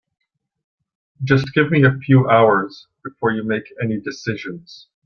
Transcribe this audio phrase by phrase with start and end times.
[1.25, 4.87] Just give me a few hours before you make any decisions.